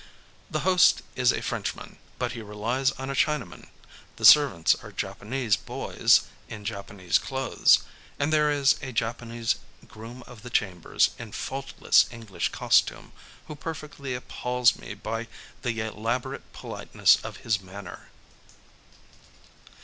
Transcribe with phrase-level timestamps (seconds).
[0.49, 3.67] The host is a Frenchman, but he relies on a Chinaman;
[4.15, 7.83] the servants are Japanese "boys" in Japanese clothes;
[8.17, 13.11] and there is a Japanese "groom of the chambers" in faultless English costume,
[13.45, 15.27] who perfectly appals me by
[15.61, 18.09] the elaborate politeness of his manner.